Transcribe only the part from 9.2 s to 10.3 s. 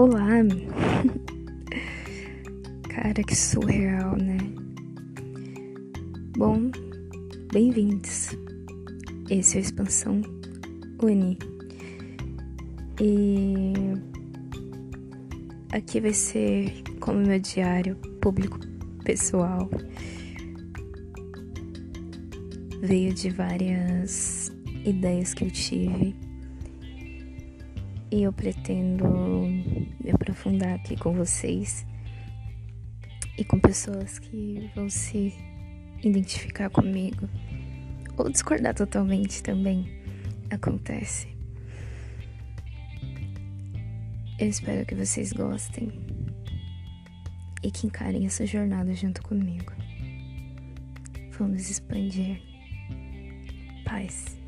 Esse é o Expansão